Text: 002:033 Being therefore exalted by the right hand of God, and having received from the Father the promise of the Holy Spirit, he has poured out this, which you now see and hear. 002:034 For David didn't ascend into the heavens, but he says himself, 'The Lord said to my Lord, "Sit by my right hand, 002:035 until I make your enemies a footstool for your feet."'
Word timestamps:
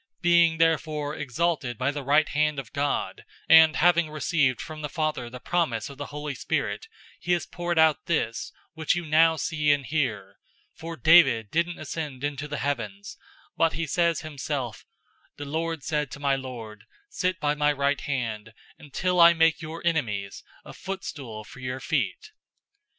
002:033 0.21 0.21
Being 0.23 0.57
therefore 0.57 1.15
exalted 1.15 1.77
by 1.77 1.91
the 1.91 2.01
right 2.03 2.27
hand 2.29 2.57
of 2.57 2.73
God, 2.73 3.23
and 3.47 3.75
having 3.75 4.09
received 4.09 4.59
from 4.59 4.81
the 4.81 4.89
Father 4.89 5.29
the 5.29 5.39
promise 5.39 5.91
of 5.91 5.99
the 5.99 6.07
Holy 6.07 6.33
Spirit, 6.33 6.87
he 7.19 7.33
has 7.33 7.45
poured 7.45 7.77
out 7.77 8.07
this, 8.07 8.51
which 8.73 8.95
you 8.95 9.05
now 9.05 9.35
see 9.35 9.71
and 9.71 9.85
hear. 9.85 10.37
002:034 10.79 10.79
For 10.79 10.97
David 10.97 11.51
didn't 11.51 11.77
ascend 11.77 12.23
into 12.23 12.47
the 12.47 12.57
heavens, 12.57 13.15
but 13.55 13.73
he 13.73 13.85
says 13.85 14.21
himself, 14.21 14.87
'The 15.37 15.45
Lord 15.45 15.83
said 15.83 16.09
to 16.09 16.19
my 16.19 16.35
Lord, 16.35 16.85
"Sit 17.07 17.39
by 17.39 17.53
my 17.53 17.71
right 17.71 18.01
hand, 18.01 18.53
002:035 18.79 18.79
until 18.87 19.21
I 19.21 19.33
make 19.33 19.61
your 19.61 19.85
enemies 19.85 20.43
a 20.65 20.73
footstool 20.73 21.43
for 21.43 21.59
your 21.59 21.79
feet."' 21.79 22.31